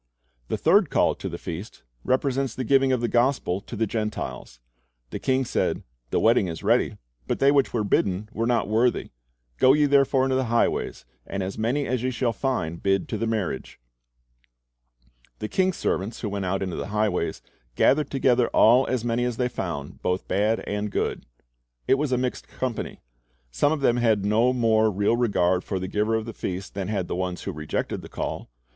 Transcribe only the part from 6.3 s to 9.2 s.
is ready, but they which were bidden were not worthy.